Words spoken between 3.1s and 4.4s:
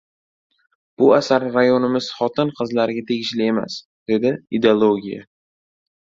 tegishli emas!— dedi